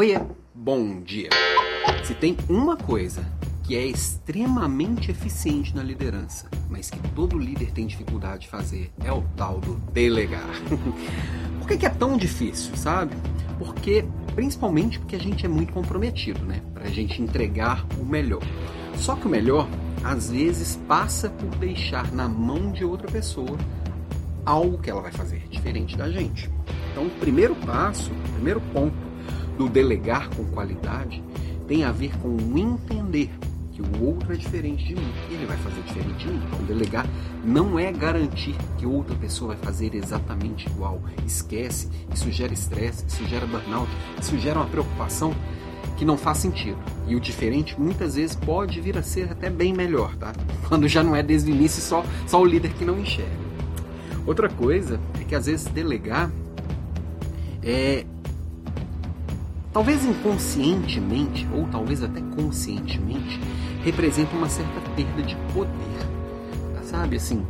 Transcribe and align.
Oiê, 0.00 0.18
bom 0.54 1.02
dia. 1.02 1.28
Se 2.02 2.14
tem 2.14 2.34
uma 2.48 2.74
coisa 2.74 3.22
que 3.62 3.76
é 3.76 3.84
extremamente 3.84 5.10
eficiente 5.10 5.76
na 5.76 5.82
liderança, 5.82 6.48
mas 6.70 6.88
que 6.88 6.98
todo 7.10 7.38
líder 7.38 7.70
tem 7.72 7.86
dificuldade 7.86 8.44
de 8.44 8.48
fazer, 8.48 8.90
é 9.04 9.12
o 9.12 9.20
tal 9.36 9.60
do 9.60 9.74
delegar. 9.92 10.48
Por 11.60 11.68
que, 11.68 11.84
é 11.84 11.90
tão 11.90 12.16
difícil, 12.16 12.74
sabe? 12.76 13.14
Porque, 13.58 14.02
principalmente 14.34 14.98
porque 14.98 15.16
a 15.16 15.20
gente 15.20 15.44
é 15.44 15.48
muito 15.50 15.70
comprometido, 15.70 16.46
né? 16.46 16.62
Pra 16.72 16.86
gente 16.86 17.20
entregar 17.20 17.84
o 18.00 18.02
melhor. 18.02 18.40
Só 18.96 19.14
que 19.16 19.26
o 19.26 19.30
melhor, 19.30 19.68
às 20.02 20.30
vezes, 20.30 20.76
passa 20.88 21.28
por 21.28 21.50
deixar 21.56 22.10
na 22.10 22.26
mão 22.26 22.72
de 22.72 22.86
outra 22.86 23.06
pessoa 23.06 23.58
algo 24.46 24.78
que 24.78 24.88
ela 24.88 25.02
vai 25.02 25.12
fazer 25.12 25.46
diferente 25.50 25.94
da 25.94 26.10
gente. 26.10 26.50
Então, 26.90 27.06
o 27.06 27.10
primeiro 27.10 27.54
passo, 27.54 28.10
o 28.10 28.32
primeiro 28.32 28.62
ponto 28.72 29.09
do 29.60 29.68
delegar 29.68 30.30
com 30.30 30.42
qualidade 30.46 31.22
tem 31.68 31.84
a 31.84 31.92
ver 31.92 32.16
com 32.18 32.28
o 32.28 32.58
entender 32.58 33.30
que 33.70 33.82
o 33.82 34.04
outro 34.06 34.32
é 34.32 34.36
diferente 34.36 34.82
de 34.86 34.94
mim 34.94 35.12
e 35.28 35.34
ele 35.34 35.44
vai 35.44 35.56
fazer 35.58 35.82
diferente 35.82 36.26
de 36.26 36.32
mim. 36.32 36.42
Então, 36.46 36.64
delegar 36.64 37.06
não 37.44 37.78
é 37.78 37.92
garantir 37.92 38.56
que 38.78 38.86
outra 38.86 39.14
pessoa 39.16 39.54
vai 39.54 39.62
fazer 39.62 39.94
exatamente 39.94 40.66
igual. 40.66 41.02
Esquece, 41.26 41.90
isso 42.12 42.32
gera 42.32 42.54
estresse, 42.54 43.04
isso 43.06 43.26
gera 43.26 43.46
burnout, 43.46 43.90
isso 44.18 44.38
gera 44.38 44.58
uma 44.58 44.66
preocupação 44.66 45.34
que 45.98 46.06
não 46.06 46.16
faz 46.16 46.38
sentido. 46.38 46.78
E 47.06 47.14
o 47.14 47.20
diferente 47.20 47.78
muitas 47.78 48.14
vezes 48.14 48.34
pode 48.34 48.80
vir 48.80 48.96
a 48.96 49.02
ser 49.02 49.30
até 49.30 49.50
bem 49.50 49.74
melhor, 49.74 50.16
tá? 50.16 50.32
Quando 50.68 50.88
já 50.88 51.02
não 51.02 51.14
é 51.14 51.22
desde 51.22 51.52
o 51.52 51.54
início 51.54 51.82
só, 51.82 52.02
só 52.26 52.40
o 52.40 52.46
líder 52.46 52.72
que 52.72 52.84
não 52.84 52.98
enxerga. 52.98 53.50
Outra 54.26 54.48
coisa 54.48 54.98
é 55.20 55.24
que 55.24 55.34
às 55.34 55.44
vezes 55.44 55.66
delegar 55.66 56.30
é 57.62 58.06
talvez 59.72 60.04
inconscientemente, 60.04 61.48
ou 61.54 61.66
talvez 61.68 62.02
até 62.02 62.20
conscientemente, 62.20 63.40
representa 63.84 64.34
uma 64.36 64.48
certa 64.48 64.80
perda 64.96 65.22
de 65.22 65.36
poder. 65.52 66.10
Sabe 66.84 67.16
assim, 67.16 67.46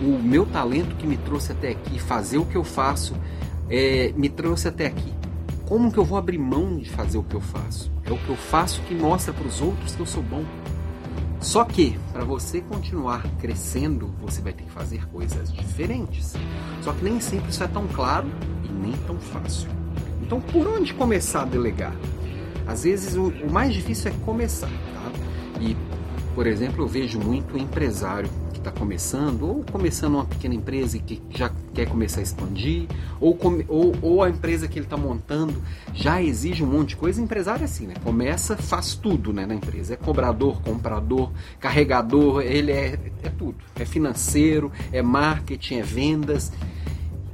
o 0.00 0.22
meu 0.22 0.46
talento 0.46 0.94
que 0.96 1.06
me 1.06 1.16
trouxe 1.16 1.52
até 1.52 1.70
aqui, 1.70 1.98
fazer 1.98 2.38
o 2.38 2.46
que 2.46 2.56
eu 2.56 2.62
faço, 2.62 3.14
é, 3.68 4.12
me 4.16 4.28
trouxe 4.28 4.68
até 4.68 4.86
aqui. 4.86 5.12
Como 5.66 5.90
que 5.90 5.98
eu 5.98 6.04
vou 6.04 6.18
abrir 6.18 6.38
mão 6.38 6.76
de 6.78 6.90
fazer 6.90 7.18
o 7.18 7.22
que 7.22 7.34
eu 7.34 7.40
faço? 7.40 7.90
É 8.04 8.12
o 8.12 8.18
que 8.18 8.28
eu 8.28 8.36
faço 8.36 8.80
que 8.82 8.94
mostra 8.94 9.32
para 9.32 9.46
os 9.46 9.60
outros 9.60 9.94
que 9.94 10.00
eu 10.00 10.06
sou 10.06 10.22
bom. 10.22 10.44
Só 11.40 11.64
que, 11.64 11.98
para 12.12 12.24
você 12.24 12.60
continuar 12.60 13.22
crescendo, 13.40 14.14
você 14.20 14.40
vai 14.40 14.52
ter 14.52 14.62
que 14.62 14.70
fazer 14.70 15.08
coisas 15.08 15.52
diferentes. 15.52 16.34
Só 16.82 16.92
que 16.92 17.02
nem 17.02 17.20
sempre 17.20 17.50
isso 17.50 17.64
é 17.64 17.66
tão 17.66 17.88
claro 17.88 18.28
e 18.64 18.68
nem 18.70 18.92
tão 19.06 19.18
fácil. 19.18 19.81
Então, 20.22 20.40
por 20.40 20.66
onde 20.66 20.94
começar 20.94 21.42
a 21.42 21.44
delegar? 21.44 21.94
Às 22.66 22.84
vezes, 22.84 23.16
o, 23.16 23.28
o 23.28 23.52
mais 23.52 23.74
difícil 23.74 24.10
é 24.10 24.14
começar. 24.24 24.68
Tá? 24.68 25.12
E, 25.60 25.76
por 26.34 26.46
exemplo, 26.46 26.84
eu 26.84 26.88
vejo 26.88 27.18
muito 27.18 27.58
empresário 27.58 28.30
que 28.52 28.58
está 28.58 28.70
começando, 28.70 29.42
ou 29.42 29.64
começando 29.64 30.14
uma 30.14 30.24
pequena 30.24 30.54
empresa 30.54 30.96
e 30.96 31.00
que 31.00 31.20
já 31.36 31.50
quer 31.74 31.88
começar 31.88 32.20
a 32.20 32.22
expandir, 32.22 32.86
ou, 33.20 33.36
ou, 33.68 33.94
ou 34.00 34.22
a 34.22 34.30
empresa 34.30 34.68
que 34.68 34.78
ele 34.78 34.86
está 34.86 34.96
montando 34.96 35.60
já 35.92 36.22
exige 36.22 36.62
um 36.62 36.68
monte 36.68 36.90
de 36.90 36.96
coisa. 36.96 37.20
empresário 37.20 37.62
é 37.62 37.64
assim, 37.64 37.86
né? 37.86 37.94
Começa, 38.02 38.56
faz 38.56 38.94
tudo 38.94 39.32
né, 39.32 39.44
na 39.44 39.54
empresa. 39.54 39.94
É 39.94 39.96
cobrador, 39.96 40.62
comprador, 40.62 41.32
carregador, 41.58 42.42
ele 42.42 42.70
é, 42.70 42.98
é 43.22 43.28
tudo. 43.28 43.56
É 43.74 43.84
financeiro, 43.84 44.70
é 44.92 45.02
marketing, 45.02 45.76
é 45.76 45.82
vendas. 45.82 46.52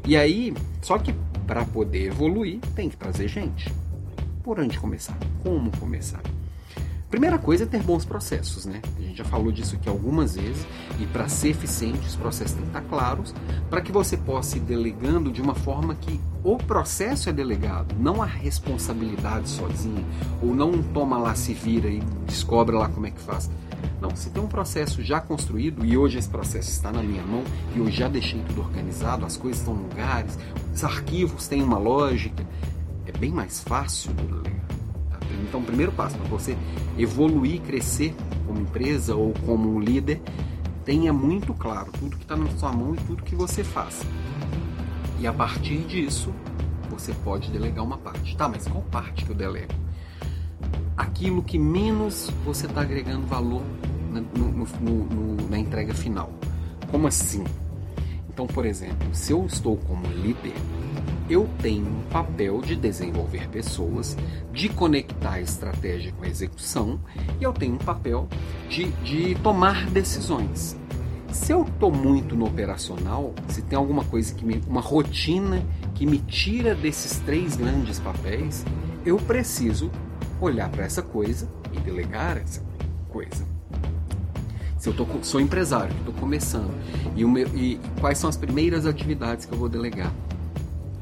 E 0.07 0.17
aí, 0.17 0.55
só 0.81 0.99
que 0.99 1.15
para 1.49 1.65
poder 1.65 2.09
evoluir, 2.09 2.61
tem 2.77 2.91
que 2.91 2.97
trazer 2.97 3.27
gente. 3.27 3.73
Por 4.45 4.61
onde 4.61 4.79
começar? 4.79 5.17
Como 5.43 5.75
começar? 5.79 6.21
Primeira 7.11 7.39
coisa 7.39 7.65
é 7.65 7.67
ter 7.67 7.83
bons 7.83 8.05
processos, 8.05 8.67
né? 8.67 8.83
A 8.99 9.01
gente 9.01 9.17
já 9.17 9.25
falou 9.25 9.51
disso 9.51 9.77
aqui 9.77 9.89
algumas 9.89 10.37
vezes 10.37 10.67
e 11.01 11.07
para 11.07 11.27
ser 11.27 11.49
eficiente 11.49 12.07
os 12.07 12.17
processos 12.17 12.53
têm 12.53 12.65
que 12.65 12.69
estar 12.69 12.83
claros 12.83 13.35
para 13.71 13.81
que 13.81 13.91
você 13.91 14.15
possa 14.15 14.59
ir 14.59 14.61
delegando 14.61 15.33
de 15.33 15.41
uma 15.41 15.55
forma 15.55 15.95
que 15.95 16.21
o 16.45 16.59
processo 16.59 17.31
é 17.31 17.33
delegado, 17.33 17.95
não 17.99 18.23
a 18.23 18.27
responsabilidade 18.27 19.49
sozinha 19.49 20.05
ou 20.43 20.55
não 20.55 20.83
toma 20.83 21.17
lá 21.17 21.35
se 21.35 21.55
vira 21.55 21.89
e 21.89 22.01
descobre 22.27 22.77
lá 22.77 22.91
como 22.91 23.07
é 23.07 23.11
que 23.11 23.21
faz. 23.21 23.51
Não, 24.01 24.15
se 24.15 24.31
tem 24.31 24.43
um 24.43 24.47
processo 24.47 25.03
já 25.03 25.21
construído 25.21 25.85
e 25.85 25.97
hoje 25.97 26.19
esse 26.19 26.29
processo 26.29 26.71
está 26.71 26.93
na 26.93 27.03
minha 27.03 27.23
mão 27.23 27.43
e 27.75 27.79
eu 27.79 27.91
já 27.91 28.09
deixei 28.09 28.41
tudo 28.43 28.61
organizado, 28.61 29.27
as 29.27 29.37
coisas 29.37 29.61
estão 29.61 29.75
em 29.75 29.83
lugares, 29.83 30.39
os 30.73 30.85
arquivos 30.85 31.49
têm 31.49 31.63
uma 31.63 31.79
lógica, 31.79 32.47
é 33.07 33.13
bem 33.13 33.33
mais 33.33 33.61
fácil 33.61 34.13
do 34.13 34.23
delegar. 34.27 34.67
Tá? 35.11 35.19
Então, 35.43 35.61
o 35.61 35.65
primeiro 35.65 35.93
passo 35.93 36.17
para 36.17 36.29
você 36.29 36.57
evoluir, 36.97 37.61
crescer 37.63 38.15
como 38.47 38.61
empresa 38.61 39.15
ou 39.15 39.35
como 39.45 39.75
um 39.75 39.81
líder, 39.81 40.21
tenha 40.85 41.13
muito 41.13 41.53
claro 41.53 41.91
tudo 41.99 42.17
que 42.17 42.23
está 42.23 42.37
na 42.37 42.49
sua 42.57 42.73
mão 42.73 42.95
e 42.95 42.99
tudo 42.99 43.23
que 43.23 43.35
você 43.35 43.65
faz. 43.65 44.03
E 45.21 45.27
a 45.27 45.33
partir 45.33 45.79
disso, 45.85 46.33
você 46.89 47.13
pode 47.13 47.51
delegar 47.51 47.85
uma 47.85 47.99
parte. 47.99 48.37
Tá, 48.37 48.49
mas 48.49 48.67
qual 48.67 48.83
parte 48.85 49.25
que 49.25 49.31
eu 49.31 49.37
delego? 49.37 49.73
Aquilo 50.99 51.45
que 51.45 51.61
menos 51.61 52.29
você 52.45 52.67
está 52.67 52.81
agregando 52.81 53.25
valor 53.25 53.63
na, 54.11 54.21
no, 54.21 54.49
no, 54.51 55.05
no, 55.05 55.49
na 55.49 55.57
entrega 55.57 55.95
final. 55.95 56.33
Como 56.91 57.07
assim? 57.07 57.45
Então, 58.29 58.49
por 58.49 58.67
exemplo, 58.67 59.09
se 59.13 59.33
eu 59.33 59.47
estou 59.47 59.77
como 59.77 60.09
líder, 60.09 60.55
eu 61.31 61.49
tenho 61.63 61.87
um 61.87 62.03
papel 62.11 62.61
de 62.61 62.75
desenvolver 62.75 63.49
pessoas, 63.49 64.17
de 64.53 64.69
conectar 64.69 65.35
a 65.35 65.41
estratégia 65.41 66.11
com 66.11 66.25
a 66.25 66.29
execução, 66.29 66.99
e 67.41 67.45
eu 67.45 67.53
tenho 67.53 67.75
um 67.75 67.79
papel 67.79 68.27
de, 68.69 68.91
de 69.05 69.37
tomar 69.37 69.87
decisões. 69.91 70.77
Se 71.31 71.53
eu 71.53 71.63
estou 71.63 71.93
muito 71.93 72.35
no 72.35 72.45
operacional, 72.45 73.35
se 73.47 73.63
tem 73.63 73.79
alguma 73.79 74.05
coisa 74.05 74.35
que 74.35 74.45
me, 74.45 74.61
uma 74.67 74.81
rotina 74.81 75.63
que 75.95 76.05
me 76.05 76.19
tira 76.19 76.75
desses 76.75 77.21
três 77.21 77.55
grandes 77.55 78.01
papéis, 78.01 78.65
eu 79.07 79.17
preciso 79.19 79.93
olhar 80.41 80.69
para 80.71 80.85
essa 80.85 81.03
coisa 81.03 81.49
e 81.73 81.81
delegar 81.81 82.37
essa 82.37 82.63
coisa. 83.09 83.47
Se 84.79 84.89
eu 84.89 84.95
tô, 84.95 85.07
sou 85.23 85.41
empresário, 85.41 85.95
estou 85.99 86.15
começando, 86.15 86.71
e, 87.17 87.25
meu, 87.25 87.49
e 87.49 87.81
quais 88.01 88.17
são 88.17 88.31
as 88.31 88.37
primeiras 88.37 88.87
atividades 88.87 89.45
que 89.45 89.53
eu 89.53 89.59
vou 89.59 89.69
delegar? 89.69 90.13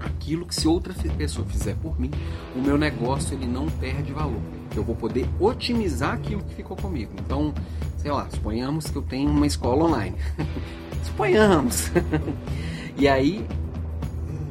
Aquilo 0.00 0.46
que 0.46 0.54
se 0.54 0.66
outra 0.66 0.94
pessoa 1.16 1.46
fizer 1.46 1.76
por 1.76 2.00
mim, 2.00 2.10
o 2.54 2.60
meu 2.60 2.78
negócio 2.78 3.34
ele 3.34 3.46
não 3.46 3.66
perde 3.68 4.12
valor. 4.12 4.40
Eu 4.74 4.82
vou 4.82 4.94
poder 4.94 5.28
otimizar 5.38 6.14
aquilo 6.14 6.42
que 6.42 6.54
ficou 6.54 6.76
comigo. 6.76 7.12
Então, 7.20 7.52
sei 7.98 8.10
lá, 8.10 8.26
suponhamos 8.30 8.86
que 8.88 8.96
eu 8.96 9.02
tenho 9.02 9.30
uma 9.30 9.46
escola 9.46 9.84
online. 9.84 10.16
suponhamos. 11.04 11.90
e 12.96 13.06
aí, 13.06 13.46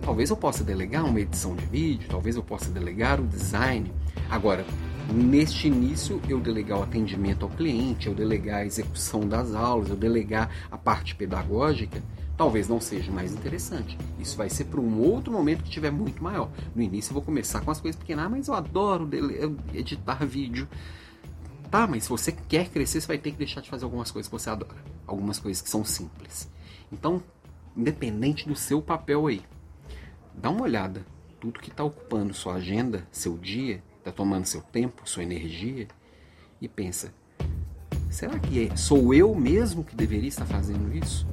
talvez 0.06 0.30
eu 0.30 0.38
possa 0.38 0.64
delegar 0.64 1.04
uma 1.04 1.20
edição 1.20 1.56
de 1.56 1.66
vídeo, 1.66 2.08
talvez 2.08 2.36
eu 2.36 2.44
possa 2.44 2.70
delegar 2.70 3.20
o 3.20 3.26
design. 3.26 3.92
Agora, 4.30 4.64
neste 5.12 5.68
início 5.68 6.22
eu 6.30 6.40
delegar 6.40 6.80
o 6.80 6.84
atendimento 6.84 7.44
ao 7.44 7.50
cliente, 7.50 8.06
eu 8.06 8.14
delegar 8.14 8.60
a 8.60 8.66
execução 8.66 9.22
das 9.22 9.56
aulas, 9.56 9.90
eu 9.90 9.96
delegar 9.96 10.52
a 10.70 10.78
parte 10.78 11.16
pedagógica, 11.16 12.04
talvez 12.38 12.70
não 12.70 12.80
seja 12.80 13.12
mais 13.12 13.34
interessante. 13.34 13.98
Isso 14.20 14.38
vai 14.38 14.48
ser 14.48 14.66
para 14.66 14.80
um 14.80 15.00
outro 15.00 15.34
momento 15.34 15.64
que 15.64 15.72
tiver 15.72 15.92
muito 15.92 16.24
maior. 16.24 16.52
No 16.76 16.84
início 16.84 17.10
eu 17.10 17.16
vou 17.16 17.24
começar 17.24 17.62
com 17.62 17.72
as 17.72 17.82
coisas 17.82 18.00
pequenas, 18.00 18.28
ah, 18.28 18.30
mas 18.30 18.48
eu 18.48 18.54
adoro 18.54 19.10
editar 19.74 20.24
vídeo. 20.24 20.68
Tá, 21.72 21.88
mas 21.88 22.04
se 22.04 22.10
você 22.10 22.32
quer 22.32 22.70
crescer, 22.70 23.02
você 23.02 23.08
vai 23.08 23.18
ter 23.18 23.32
que 23.32 23.38
deixar 23.38 23.60
de 23.60 23.70
fazer 23.72 23.86
algumas 23.86 24.12
coisas 24.12 24.30
que 24.30 24.38
você 24.38 24.52
adora. 24.52 24.78
Algumas 25.08 25.40
coisas 25.40 25.64
que 25.64 25.70
são 25.70 25.84
simples. 25.84 26.48
Então, 26.92 27.24
independente 27.76 28.48
do 28.48 28.56
seu 28.56 28.84
papel 28.84 29.26
aí, 29.26 29.42
dá 30.38 30.50
uma 30.50 30.63
olhada. 30.63 31.06
Tudo 31.40 31.59
que 31.59 31.69
está 31.69 31.84
ocupando 31.84 32.34
sua 32.34 32.56
agenda, 32.56 33.07
seu 33.12 33.38
dia, 33.38 33.84
está 34.00 34.12
tomando 34.12 34.46
seu 34.46 34.62
tempo, 34.62 35.01
sua 35.06 35.24
energia, 35.24 35.88
e 36.62 36.68
pensa: 36.68 37.13
será 38.10 38.39
que 38.39 38.68
é, 38.68 38.75
sou 38.75 39.13
eu 39.13 39.33
mesmo 39.36 39.83
que 39.83 39.95
deveria 39.95 40.30
estar 40.30 40.45
fazendo 40.45 40.95
isso? 40.95 41.27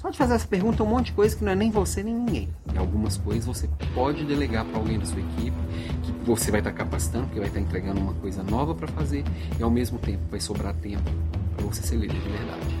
Só 0.00 0.08
de 0.08 0.16
fazer 0.16 0.32
essa 0.32 0.48
pergunta, 0.48 0.82
um 0.82 0.86
monte 0.86 1.06
de 1.06 1.12
coisa 1.12 1.36
que 1.36 1.44
não 1.44 1.52
é 1.52 1.54
nem 1.54 1.70
você 1.70 2.02
nem 2.02 2.14
ninguém. 2.14 2.48
E 2.72 2.78
algumas 2.78 3.18
coisas 3.18 3.44
você 3.44 3.68
pode 3.94 4.24
delegar 4.24 4.64
para 4.64 4.78
alguém 4.78 4.98
da 4.98 5.04
sua 5.04 5.20
equipe, 5.20 5.56
que 6.02 6.12
você 6.24 6.50
vai 6.50 6.60
estar 6.60 6.72
capacitando, 6.72 7.28
que 7.28 7.38
vai 7.38 7.48
estar 7.48 7.60
entregando 7.60 8.00
uma 8.00 8.14
coisa 8.14 8.42
nova 8.42 8.74
para 8.74 8.88
fazer, 8.88 9.24
e 9.58 9.62
ao 9.62 9.70
mesmo 9.70 9.98
tempo 9.98 10.22
vai 10.30 10.40
sobrar 10.40 10.74
tempo 10.74 11.10
para 11.54 11.66
você 11.66 11.82
ser 11.82 11.96
líder 11.96 12.18
de 12.18 12.28
verdade. 12.30 12.78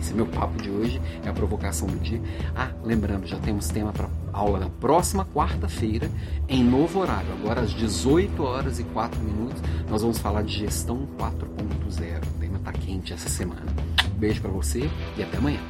Esse 0.00 0.12
é 0.12 0.14
meu 0.14 0.26
papo 0.26 0.62
de 0.62 0.70
hoje, 0.70 1.02
é 1.22 1.28
a 1.28 1.34
provocação 1.34 1.86
do 1.86 1.98
dia. 1.98 2.22
Ah, 2.54 2.70
lembrando, 2.82 3.26
já 3.26 3.38
temos 3.38 3.68
tema 3.68 3.92
para 3.92 4.08
aula 4.36 4.60
na 4.60 4.68
próxima 4.68 5.24
quarta-feira, 5.24 6.10
em 6.48 6.62
novo 6.62 7.00
horário, 7.00 7.32
agora 7.32 7.62
às 7.62 7.70
18 7.70 8.42
horas 8.42 8.78
e 8.78 8.84
4 8.84 9.18
minutos, 9.20 9.62
nós 9.88 10.02
vamos 10.02 10.18
falar 10.18 10.42
de 10.42 10.52
gestão 10.52 11.08
4.0. 11.18 12.22
O 12.22 12.38
tema 12.38 12.58
está 12.58 12.72
quente 12.72 13.12
essa 13.12 13.28
semana. 13.28 13.64
beijo 14.18 14.42
para 14.42 14.50
você 14.50 14.90
e 15.16 15.22
até 15.22 15.38
amanhã. 15.38 15.60